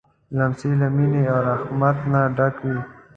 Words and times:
لمسی 0.37 0.69
له 0.81 0.87
مینې 0.95 1.23
او 1.31 1.39
رحمت 1.49 1.97
نه 2.11 2.21
ډک 2.37 2.55
وي. 2.65 2.79